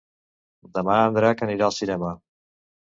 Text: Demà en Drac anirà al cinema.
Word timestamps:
Demà 0.79 0.95
en 1.11 1.21
Drac 1.21 1.47
anirà 1.49 1.69
al 1.71 1.77
cinema. 1.81 2.19